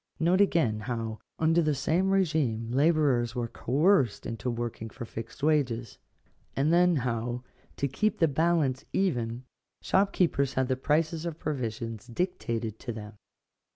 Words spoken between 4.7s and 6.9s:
for fixed wages; and